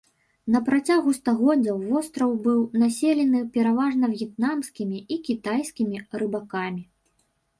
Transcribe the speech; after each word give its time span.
На 0.53 0.59
працягу 0.67 1.09
стагоддзяў 1.17 1.75
востраў 1.89 2.31
быў 2.47 2.63
населены 2.85 3.41
пераважна 3.57 4.05
в'етнамскімі 4.13 4.97
і 5.17 5.21
кітайскімі 5.27 6.03
рыбакамі. 6.23 6.83